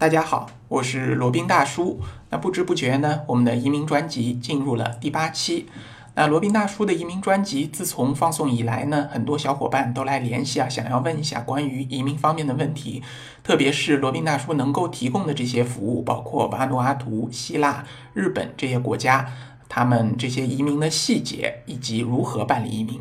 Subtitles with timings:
[0.00, 2.00] 大家好，我是罗宾大叔。
[2.30, 5.66] 那不知不觉呢，我们的移民专辑进入了第八期。
[6.14, 13.02] 那罗宾大叔的移民专辑自从放送以来呢，很多小伙伴都来联系啊，想要问一下关于移民方面的问题。
[13.44, 19.30] 特别是罗宾大叔能够提供的这些服务，包括瓦努阿图、希腊、日本这些国家，
[19.68, 22.98] 他们这些移民的细节以及如何办理移民。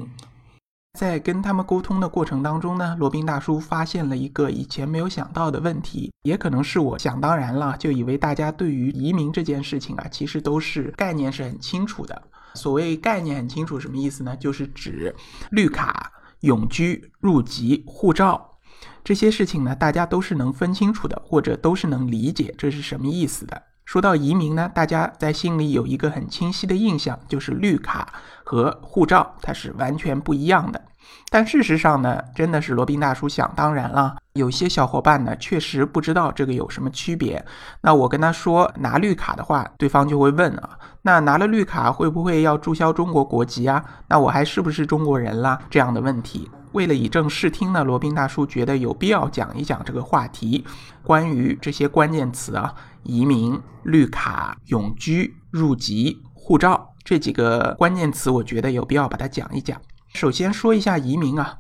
[0.98, 12.22] 在跟他们沟通的过程当中呢，罗宾大叔发现了一个以前没有想到的问题，也可能是我想当然了，就以为大家对于移民这件事情啊，其实都是概念是很清楚的。
[12.56, 14.36] 所谓概念很清楚，什么意思呢？
[14.36, 15.16] 就是指
[15.52, 18.58] 绿卡、永居、入籍、护照
[19.04, 23.62] 这些事情呢，大家都是能分清楚的，或者都是能理解这是什么意思的。
[23.86, 28.14] 说到移民呢，大家在心里有一个很清晰的印象，就是绿卡
[28.50, 30.82] 和护照它是完全不一样的。
[31.30, 34.16] 但事实上呢，真的是罗宾大叔想当然了。
[34.34, 37.44] 有些小伙伴呢，确实不知道这个有什么区别。
[37.82, 43.84] 那我跟他说拿绿卡的话，对方就会问啊，那拿了绿卡会不会要注销中国国籍啊？
[44.08, 45.60] 那我还是不是中国人啦？
[45.70, 46.50] 这样的问题。
[46.72, 50.66] 为了以正视听呢，罗宾大叔觉得有必要讲一讲这个话题。
[51.04, 52.74] 关于这些关键词啊，
[53.04, 59.82] 移民、绿卡、永居、入籍、护照这几个关键词，我觉得有必要把它讲一讲。
[60.14, 61.60] 首先说一下移民啊，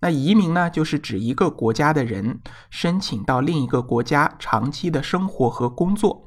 [0.00, 6.26] 那移民呢，就是指一个国家的人申请到另一个国家长期的生活和工作，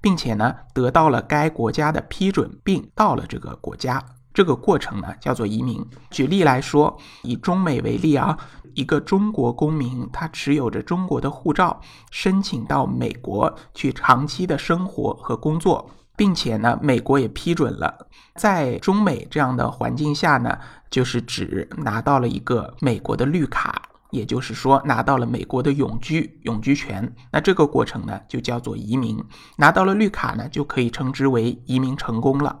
[0.00, 5.84] 并且呢得到了该国家的批准，并到了这个国家，这个过程呢叫做移民。
[6.10, 8.36] 举例来说，以中美为例啊，
[8.74, 15.88] 一个中国公民他持有着中国的护照，申请到美国去长期的生活和工作。
[16.16, 20.58] 并且呢，美国也批准了，在中美这样的环境下呢，
[20.90, 27.12] 就是指拿到了一个美国的绿卡，也就是说拿到了美国的永居永居权。
[27.30, 29.18] 那这个过程呢，就叫做移民。
[29.56, 32.60] 拿到了绿卡呢，就可以称之为移民成功了。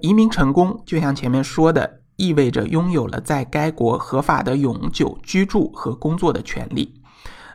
[0.00, 7.02] 移民成功，就像前面说的，意味着拥有了在该国合法的永久居住和工作的权利。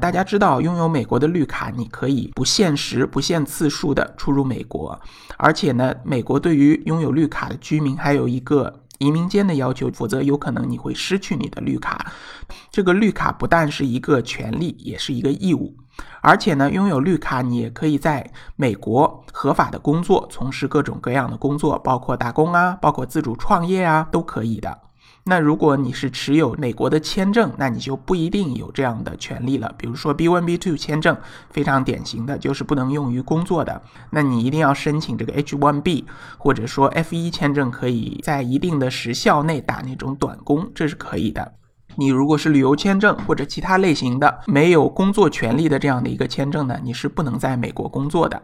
[0.01, 4.99] 大家知道，拥有美国的绿卡，你可以不限时、不限次数的出入美国。
[5.37, 12.11] 而且呢，美国对于拥有绿卡的居民还有一个移民间的要求，否则有可能你会失去你的绿卡。
[12.71, 15.77] 这个绿卡不但是一个权利，也是一个义务。
[16.21, 24.79] 而且呢，拥有绿卡，你也可以在美国合法的工作，从事各种各样的工作，包括打工啊，包括自主创业啊，都可以的。
[25.23, 29.73] 那如果你是持有美国的签证，那你就不一定有这样的权利了。
[29.77, 31.15] 比如说 B1、B2 签证，
[31.51, 33.81] 非常典型的就是不能用于工作的。
[34.09, 36.05] 那你一定要申请这个 H1B，
[36.37, 41.53] 或者说 F1 签证，可以在一定的时效内打那种短工，这是可以的。
[41.97, 48.41] 你如果是旅游签证或者其他类型的没有工作权利的这样的一个签证呢，你是不能在美国工作的。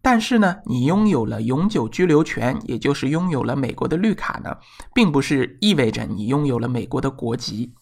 [0.00, 4.56] 但是呢，你拥有了永久居留权，也就是拥有了美国的绿卡呢，
[4.94, 7.72] 并不是意味着你拥有了美国的国籍。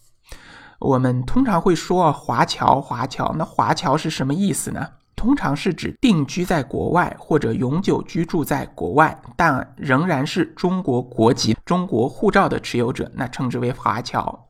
[0.78, 4.86] 我们通常会说华侨，华侨，那华侨是什么意思呢？
[5.14, 14.48] 通常是指定居在国外或者永久居住在国外，但仍然是中国国籍、中国护照的持有者，那称之为华侨。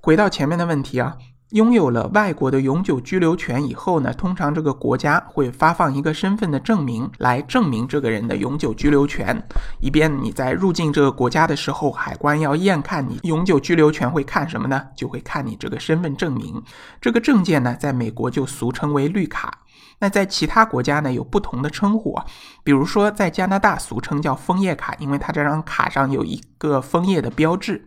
[0.00, 1.16] 回到前面的问题啊。
[1.50, 9.40] 拥有了外国的永久居留权以后呢，通常这个国家会发放一个身份的证明来证明这个人的永久居留权，
[9.80, 14.82] 以便你在入境这个国家的时候，海关要验看你永久居留权会看什么呢？
[14.96, 16.60] 就会看你这个身份证明。
[17.00, 19.60] 这个证件呢，在美国就俗称为绿卡。
[20.00, 22.20] 那在其他国家呢，有不同的称呼，
[22.64, 27.86] 比如说在加拿大俗称叫枫叶卡，因为它这张卡上有一个枫叶的标志。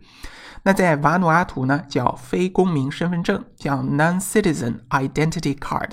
[0.62, 5.90] 那在瓦努阿图呢，叫非公民身份证，叫 non-citizen identity card。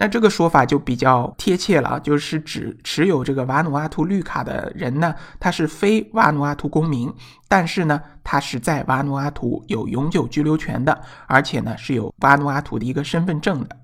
[0.00, 7.12] 那这个说法就比较贴切了，就是指持有这个瓦努阿图绿卡的人呢，他是非瓦努阿图公民，
[7.48, 13.76] 但是呢，他是在瓦努阿图有永久居留权的，而且呢，是有瓦努阿图的一个身份证的。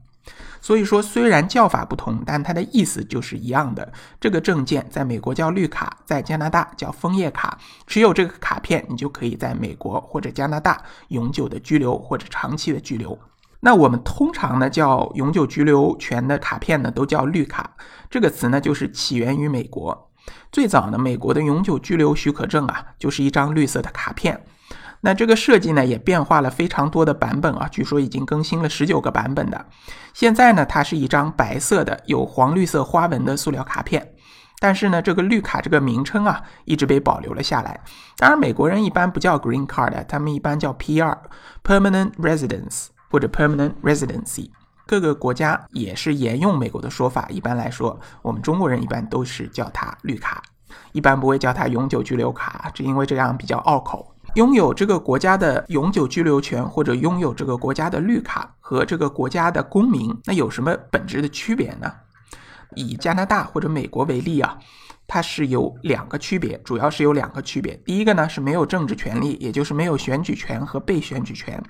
[0.64, 3.93] 所以说，虽然叫法不同，但它的意思就是一样的。
[4.19, 7.58] 这个证件在美国叫绿卡，在加拿大叫枫叶卡。
[7.87, 13.19] 持有这个卡片，你就可以在美国或者加拿大永久的居留或者长期的居留。
[13.61, 17.76] 那我们通常呢叫永久居留权的卡片呢，都叫绿卡。
[18.08, 20.11] 这个词呢，就是起源于美国。
[20.50, 24.43] 最早呢，美国的永久居留许可证啊，就是一张绿色的卡片。
[25.04, 29.66] 那这个设计呢，也变化了非常多的版本啊，据说已经更新了十九个版本的。
[30.14, 34.14] 现在呢，它是一张白色的有黄绿色花纹的塑料卡片，
[34.60, 37.78] 但是呢，这个绿卡这个名称啊，一直被保留了下来。
[38.16, 44.52] 当然，美国人一般不叫 Green Card，他们一般叫 PR（Permanent Residence） 或者 Permanent Residency。
[44.86, 47.26] 各个国家也是沿用美国的说法。
[47.28, 50.42] 一般来说，我们中国人一般都是叫它绿卡，
[50.92, 54.13] 一般不会叫它永久居留卡，只因为这样比较拗口。
[54.34, 61.92] 拥有这个国家的永久居留权或者拥有这个国家的绿卡和这个国家的公民，那有什么本质的区别呢？
[62.75, 64.58] 以加拿大或者美国为例啊，
[65.06, 67.76] 它是有两个区别，主要是有两个区别。
[67.84, 71.62] 第一个呢是没有政治权利，也就是没有选举权和被选举权。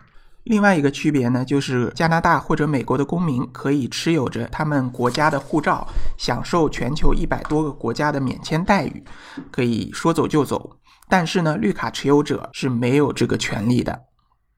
[0.45, 5.87] 另外一个区别呢，就是加拿大或者美国的公民可以持有着他们国家的护照，
[6.17, 9.05] 享受全球一百多个国家的免签待遇，
[9.51, 10.79] 可以说走就走。
[11.09, 14.05] 但是呢，绿卡持有者是没有这个权利的，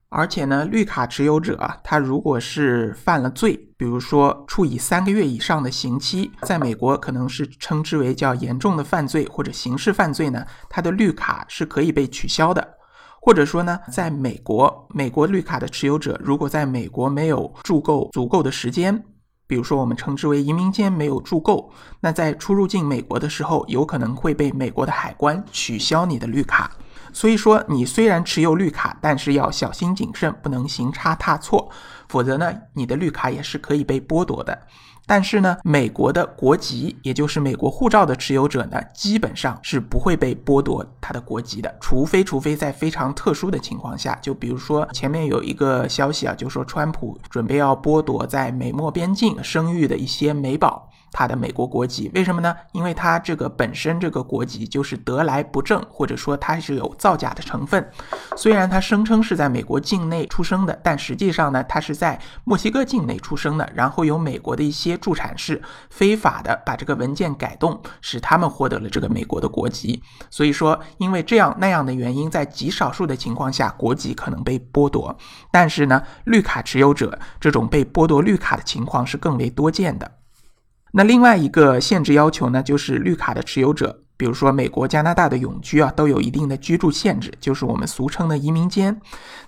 [0.08, 12.66] 而且呢，绿卡持有者啊，他如果是犯了罪，比如说处以三个月以上的刑期，在美国可能是称之为叫严重的犯罪或者刑事犯罪呢，他的绿卡是可以被取消的，
[13.20, 19.04] 或者说呢，在美国，美国绿卡的持有者如果在美国没有住够足够的时间。
[19.46, 21.70] 比如说，我们称之为移民间没有住够，
[22.00, 26.70] 那在出入境美国的时候，有可能会被美国的海关取消你的绿卡。
[27.12, 31.70] 所以说，你虽然持有绿卡，但是要小心谨慎，不能行差踏错，
[32.08, 34.66] 否则呢，你的绿卡也是可以被剥夺的。
[35.06, 50.90] 但是呢，美国的国籍，也就是美国护照的持有者呢，基本上是不会被剥夺他的国籍的，除非除非在非常特殊的情况下，就比如说前面有一个消息啊，就说川普准备要剥夺在美墨边境生育的一些美宝。
[51.16, 52.54] 他的美国国籍为什么呢？
[52.72, 57.90] 因为他这个本身这个国籍就是得来不正，或者说他是有造假的成分。
[58.36, 63.66] 虽然他声称是在美国境内出生的，但实际上呢，他是在墨西哥境内出生的。
[63.74, 70.02] 然后由美国的一些助产士非法的把这个文件改动，使他们获得了这个美国的国籍。
[70.28, 75.16] 所以说，因为这样那样的原因，在极少数的情况下，国籍可能被剥夺。
[75.50, 80.15] 但是呢，绿卡持有者这种被剥夺绿卡的情况是更为多见的。
[80.92, 88.98] 那另外一个限制要求呢，就是绿卡的持有者，比如说美国、加拿大的永居啊，都有一定的居住限制，就是我们俗称的移民监。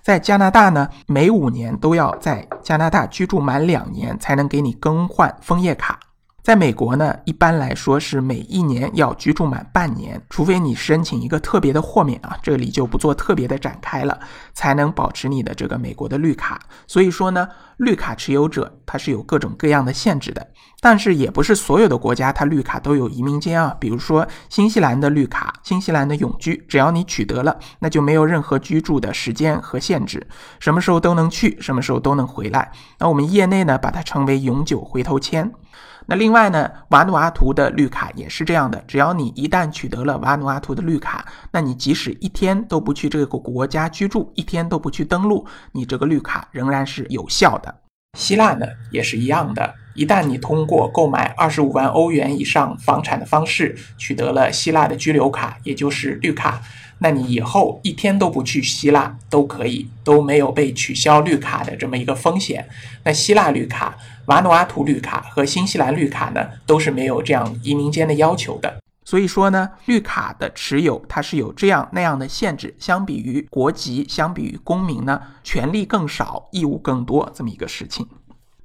[0.01, 5.99] 在加拿大呢，每五年都要在加拿大居住满两年，才能给你更换枫叶卡。
[6.49, 14.19] 在美国呢，一般来说是每一年要居住满半年，除非你申请一个特别的豁免啊，这里就不做特别的展开了，
[14.51, 16.59] 才能保持你的这个美国的绿卡。
[16.87, 17.47] 所以说呢，
[17.77, 20.47] 绿卡持有者他是有各种各样的限制的，
[20.79, 23.77] 但是也不是所有的国家它绿卡都有移民监啊。
[23.79, 30.25] 比如说新西兰的绿卡，新西兰的永居，只要你取得了，那就没有任何居住的时间和限制，
[30.59, 32.71] 什么时候都能去，什么时候都能回来。
[32.97, 35.53] 那我们业内呢，把它称为永久回头签。
[36.09, 47.75] 那另外呢，瓦努阿图的绿卡也是这样的，只要你一旦取得了瓦努阿图的绿卡，那你即使一天都不去这个国家居住，一天都不去登陆，你这个绿卡仍然是有效的。
[48.17, 56.59] 希腊呢也是一样的，一旦你通过购买二十五万欧元以上房产的方式取得了希腊的居留卡，也就是绿卡，
[56.97, 62.67] 那你以后一天都不去希腊都可以，都没有被取消绿卡的这么一个风险。
[63.03, 63.95] 那希腊绿卡。
[64.29, 68.79] 瓦努阿图绿卡和新西兰绿卡呢，都是没有这样移民间的要求的。
[69.03, 78.07] 所以说呢，绿卡的持有它是有这样那样的限制，相比于国籍，相比于公民呢，权利更少，义务更多这么一个事情。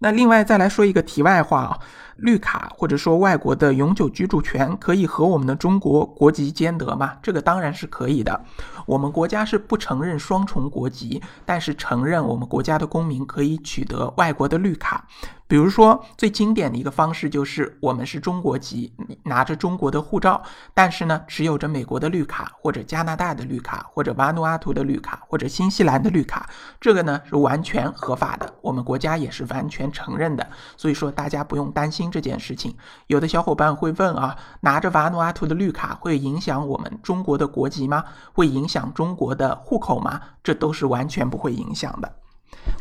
[0.00, 1.78] 那另外再来说一个题外话啊，
[2.16, 7.14] 绿卡或者说外国的永久居住权可以和我们的中国国籍兼得吗？
[7.23, 8.38] 这个当然是可以的。
[8.87, 15.07] 我们国家是不承认双重国籍，但是承认我们国家的公民可以取得外国的绿卡。
[15.47, 18.91] 比如说，最经典的一个方式就是我们是中国籍，
[19.25, 26.49] 拿着中国的护照，但是呢，持有着美国的绿卡，或者加拿大的绿卡，或者瓦努阿图的绿卡，或者新西兰的绿卡，
[26.81, 30.45] 这个呢是完全合法的，我们国家也是完全承认的。
[30.79, 32.75] 所以说，大家不用担心这件事情。
[33.09, 38.03] 有的小伙伴会问啊，拿着瓦努阿图的绿卡会影响我们中国的国籍吗？
[38.33, 40.21] 会影响讲中国的户口吗？
[40.43, 42.12] 这都是完全不会影响的。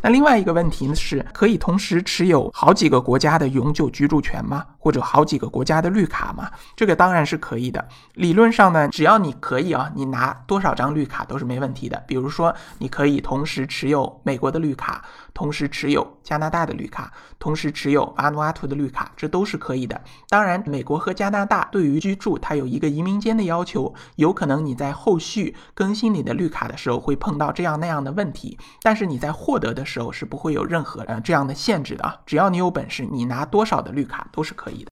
[0.02, 4.66] 那另外一个问题呢，是可以同时持有好几个国家的永久居住权吗？
[4.80, 6.50] 或者好几个国家的绿卡吗？
[6.76, 7.86] 这个当然是可以的。
[8.16, 12.02] 理论上呢，只要你可以啊，你拿多少张绿卡都是没问题的。
[12.08, 20.00] 比如说，你可以同时持有美国的绿卡，同时持有加拿大的绿卡，同时持有阿努阿图的绿卡，这都是可以的。
[20.30, 32.16] 当然，美国和加拿大对于居住它有一个移民间的要求，有可能你在后续更新你的绿卡的时候会碰到这样那样的问题，但是你在获得的时候是不会有任何呃这样的限制的啊。
[32.26, 34.92] 只要你有本事，你拿多少的绿卡都是可以的。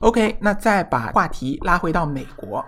[0.00, 2.64] OK，那再把话题拉回到美国。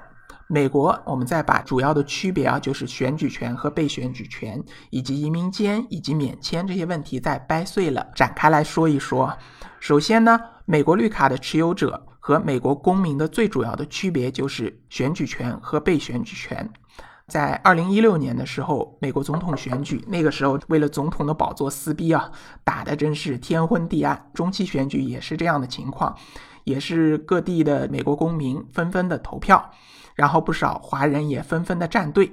[0.54, 9.36] 美国，我们再把主要的区别啊，就是选举权和被选举权，以及移民监以及免签这些问题再掰碎了展开来说一说。
[9.80, 16.70] 首先呢，美国绿卡的持有者和美国公民的最主要的区别就是选举权和被选举权。
[17.26, 22.30] 在二零一六年的时候，美国总统选举，那个时候为了总统的宝座撕逼啊，
[22.62, 24.30] 打的真是天昏地暗。
[24.32, 26.16] 中期选举也是这样的情况，
[26.64, 29.70] 也是各地的美国公民纷纷的投票，
[30.14, 32.32] 然后不少华人也纷纷的站队。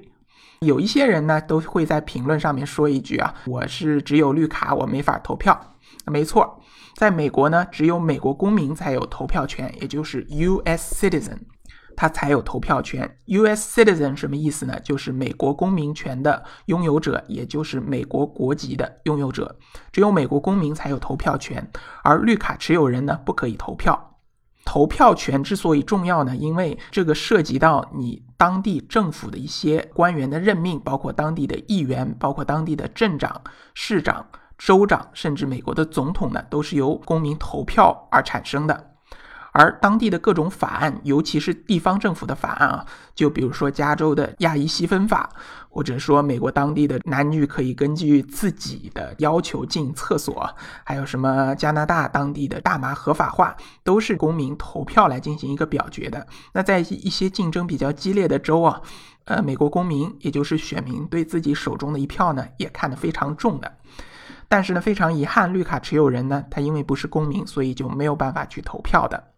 [0.61, 5.59] 有一些人呢，都会在评论上面说一句啊，我是只有绿卡，我没法投票。
[6.05, 6.61] 没错，
[6.95, 10.95] 在美国呢，只有美国公民才有投票权，也就是 U.S.
[10.95, 11.37] citizen。
[11.97, 13.17] 他才有投票权。
[13.25, 13.83] U.S.
[13.83, 14.79] citizen 什么意思呢？
[14.79, 19.55] 就是美国公民权的拥有者，也就是美国国籍的拥有者。
[19.91, 21.69] 只有美国公民才有投票权，
[22.03, 24.10] 而绿卡持有人呢不可以投票。
[24.63, 33.41] 投票权之所以重要呢，因为这个涉及到你当地政府的一些官员的任命，包括当地的议员，包括当地的镇长、
[33.73, 34.25] 市长、
[34.57, 38.90] 州长，甚至美国的总统呢，都是由公民投票而产生的。
[39.53, 45.29] 而当地的各种法案，尤其是地方政府的法案啊，就比如说加州的亚裔细分法，
[45.69, 50.49] 或者说美国当地的男女可以根据自己的要求进厕所，
[50.85, 56.25] 还有什么加拿大当地的大麻合法化，都是公民投票来进行一个表决的。
[56.53, 58.81] 那在一些竞争比较激烈的州啊，
[59.25, 63.69] 呃，美国公民也就是选民对自己手中的一票呢，也看得非常重的。
[64.47, 69.30] 但是呢，非常遗憾，绿卡持有人呢，他因为不是公民，所以就没有办法去投票的。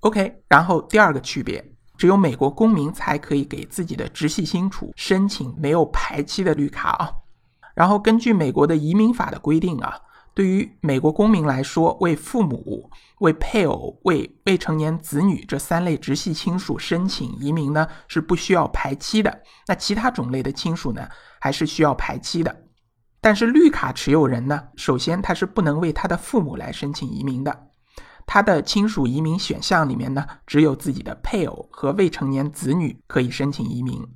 [0.00, 1.64] OK，然后第二个区别，
[1.96, 7.10] 只有美国公民才可以给自己的直系亲属申请没有排期的绿卡啊。
[7.74, 9.98] 然后根据美国的移民法的规定啊，
[10.34, 12.88] 对于美国公民来说，为父母、
[13.18, 19.42] 为配偶、为未成年子女这三类直系亲属申请移民呢，是不需要排期的。
[19.66, 21.08] 那其他种类的亲属呢，
[21.40, 22.64] 还是需要排期的。
[23.20, 27.66] 但是绿卡持有人呢，首先他是不能为他的父母来申请移民的。
[28.30, 34.06] 他的亲属移民选项里面呢，只有自己的配偶和未成年子女可以申请移民，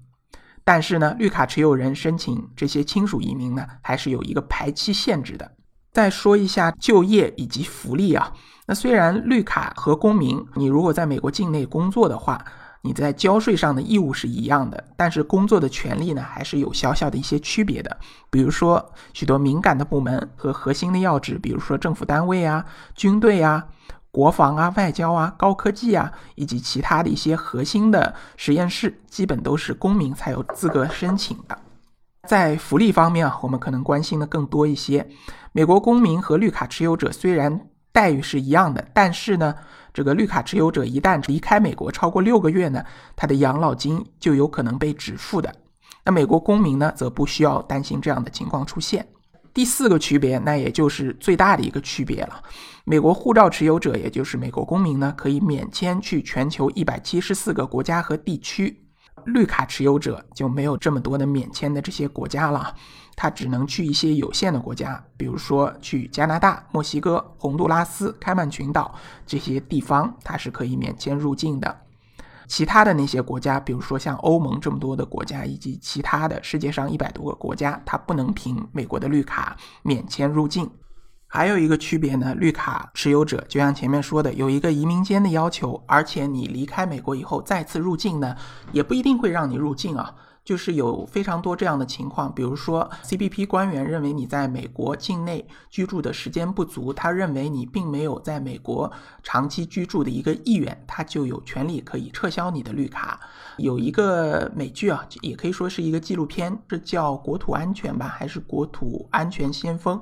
[0.63, 5.53] 但是呢，绿卡持有人申请这些亲属移民呢，还是有一个排期限制的。
[5.93, 8.35] 再说一下就业以及福利啊，
[8.67, 12.45] 那虽然绿卡和公民，你如果在美国境内工作的话，
[12.83, 17.97] 你在交税上的义务是一样的，但是工作的权利呢，还是有小小的一些区别的。
[18.31, 23.67] 比如说，许多敏感的部门和核心的要职，比如说政府单位啊、军队啊。
[24.13, 31.59] 国防啊、外交啊、高科技啊，以及其他的一些核心的实验室，基本都是公民才有资格申请的。
[32.29, 35.09] 在福利方面啊，我们可能关心的更多一些。
[35.53, 37.59] 美国公民和绿卡持有者虽然
[37.91, 39.55] 待遇是一样的，但是呢，
[39.95, 42.85] 这个绿卡持有者一旦离开美国超过六个月呢，
[43.17, 45.51] 他的养老金就有可能被止付的。
[46.05, 49.07] 那美国公民呢，则不需要担心这样的情况出现。
[49.55, 52.43] 第四个区别，那也就是最大的一个区别了。
[52.85, 58.75] 美国护照持有者，也就是美国公民呢，可以免签去全球一百七十四个国家和地区；
[59.27, 62.75] 绿卡持有者就没有这么多的免签的这些国家了，
[63.15, 68.95] 他只能去一些有限的国家，比如说去加拿大、墨西哥、洪都拉斯、开曼群岛
[69.27, 71.81] 这些地方，他是可以免签入境的。
[72.53, 80.71] 其他的那些国家，比如说像欧盟这么多的国家，以及其他的世界上一百多个国家，它不能凭美国的绿卡免签入境。
[81.27, 88.37] 还有一个区别呢，绿卡持有者就像前面说的，有一个移民间的要求，而且你离开美国以后再次入境呢，
[88.71, 90.15] 也不一定会让你入境啊。
[90.45, 98.91] 就是有非常多这样的情况，比如说 CBP 官员认为你在美国境内居住的时间不足，他认为你并没有在美国
[99.23, 103.21] 长期居住的一个意愿，他就有权利可以撤销你的绿卡。
[103.59, 109.97] 有一个美剧啊，也可以说是一个纪录片，这叫《国土安全》吧，还是《国土安全先锋》？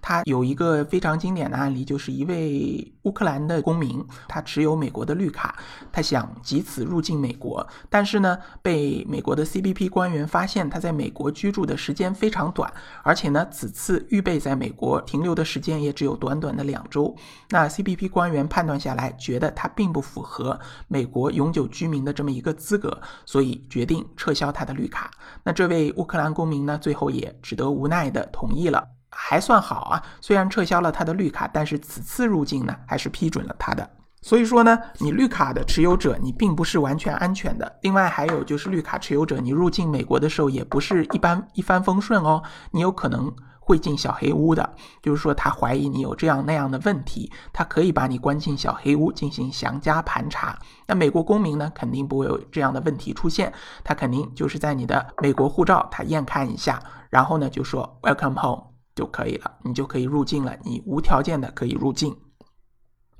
[0.00, 5.56] 它有一个非常经典的案例，就是一位乌克兰的公民，他持有美国的绿卡，
[5.92, 12.72] 他想借此入境美国，但是呢，被美国的 CBP 官员发现他在美国居住的时间非常短，
[13.02, 17.14] 而且呢，此次预备在美国停留的时间也只有短短的两周。
[17.50, 25.10] 那 CBP 官员判断下来，觉得他并不符合美国永久居民的这么一个资格，所以决定撤销他的绿卡。
[25.42, 30.02] 那这位乌克兰公民呢，最后也只得无奈的同意了，还算好啊。
[30.20, 33.88] 虽然撤销了他的绿卡，但是此次入境呢，还是批准了他的。
[34.24, 37.78] 所以说呢，你绿卡的持有者，你并不是完全安全的。
[37.82, 50.58] 另外还有就是，绿卡持有者，你入境美国的时候也不是一般一帆风顺哦，你有可能会进小黑屋的，就是说他怀疑你有这样那样的问题，他可以把你关进小黑屋进行详加盘查。
[50.86, 53.52] 那美国公民呢，肯定不会有这样的问题出现，
[53.84, 58.64] 他肯定就是在你的美国护照，他验看一下，然后呢就说 Welcome home
[58.94, 62.16] 就可以了，你就可以入境了，你无条件的可以入境。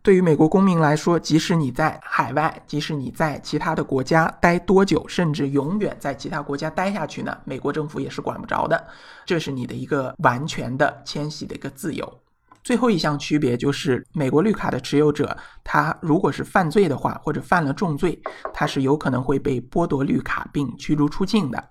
[0.05, 8.87] 对于美国公民来说，即使你在海外，即使你在其他的国家待多久，甚至永远在其他国家待下去呢，美国政府也是管不着的。
[9.25, 12.21] 这是你的一个完全的迁徙的一个自由。
[12.63, 15.35] 最后一项区别就是，美国绿卡的持有者，
[15.65, 18.21] 他如果是犯罪的话，或者犯了重罪，
[18.53, 21.65] 他是有可能会被剥夺绿卡并驱逐出境的。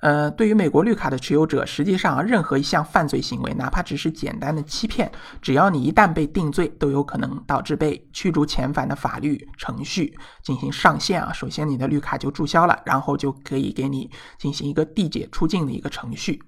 [0.00, 5.10] 呃，对于美国绿卡的持有者，实际上任何一项犯罪行为，哪怕只是简单的欺骗，
[5.40, 11.32] 只要你一旦被定罪，都有可能导致被驱逐遣返的法律程序进行上线啊。
[11.32, 16.42] 首先，你的绿卡就注销了，然后就可以给你进行一个递解出境的一个程序。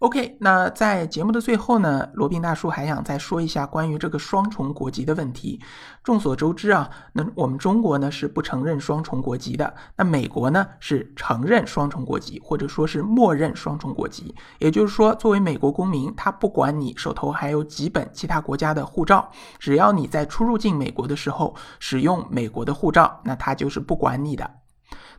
[0.00, 5.60] OK，那在节目的最后呢，罗宾大叔还想再说一下关于这个双重国籍的问题。
[6.04, 14.32] 众所周知啊，那我们中国呢是不承认双重国籍的，那美国呢是承认双重国籍，或者说是默认双重国籍。
[14.60, 19.28] 也就是说，作为美国公民，他不管你手头还有几本其他国家的护照，
[19.58, 24.48] 只要你在出入境美国的时候使用美国的护照，那他就是不管你的。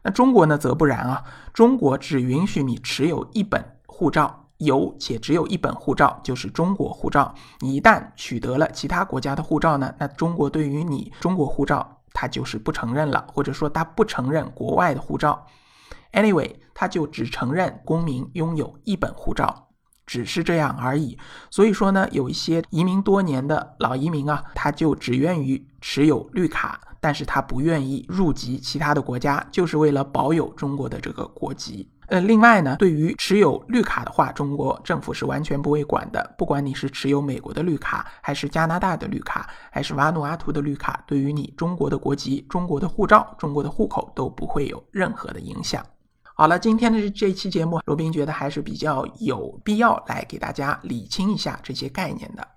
[0.04, 1.22] 那中国呢则不然啊，
[1.52, 4.46] 中国只允许你持有一本护照。
[4.60, 7.34] 有且只有一本护照，就是中国护照。
[7.60, 15.46] 你一旦取得了其他国家的护照呢，那中国对于你中国护照，它就是不承认了，或者说它不承认国外的护照。
[16.12, 19.70] Anyway，它就只承认公民拥有一本护照，
[20.06, 21.18] 只是这样而已。
[21.50, 31.90] 所以说呢，有一些移民多年的老移民啊，他就只愿意持有绿卡，但是他不愿意入籍其他的国家，就是为了保有中国的这个国籍。
[32.10, 36.36] 呃，另外呢，对于持有绿卡的话，中国政府是完全不会管的。
[36.38, 45.86] 不管你是持有美国的绿卡，还是加拿大的绿卡，还是瓦努阿图的绿卡，对于你中国的国籍、中国的护照、中国的户口都不会有任何的影响。
[46.34, 52.48] 好了，今天的这期节目，罗宾觉得还是比较有必要来给大家理清一下这些概念的。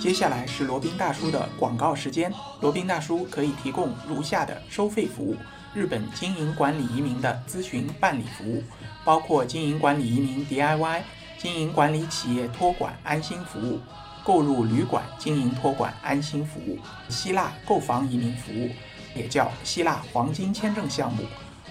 [0.00, 2.32] 接下来是罗宾大叔的广告时间。
[2.62, 5.36] 罗宾大叔可以提供如下的收费服务：
[5.74, 8.64] 日本经营管理移民的咨询办理服务，
[9.04, 11.02] 包括经营管理移民 DIY、
[11.36, 13.78] 经营管理企业托管安心服务、
[14.24, 16.78] 购入旅馆经营托管安心服务、
[17.10, 18.70] 希腊购房移民服务，
[19.14, 21.24] 也叫希腊黄金签证项目，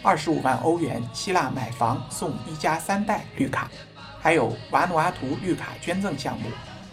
[0.03, 3.71] 二十五万欧元希腊买房送一家三代绿卡，
[4.21, 6.47] 还有瓦努阿图绿卡捐赠项目。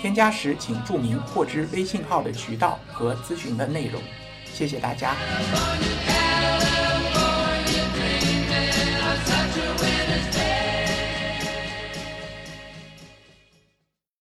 [0.00, 4.00] 添加时请注明获知微信号的渠道和咨询的内容，
[4.50, 5.14] 谢谢大家。